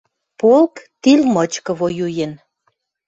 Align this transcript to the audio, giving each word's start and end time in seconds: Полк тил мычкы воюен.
Полк 0.39 0.75
тил 1.01 1.21
мычкы 1.33 1.71
воюен. 1.79 2.33